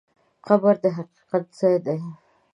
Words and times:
قبر 0.47 0.75
د 0.83 0.85
حقیقت 0.97 1.43
ځای 1.59 1.75
دی. 1.85 1.99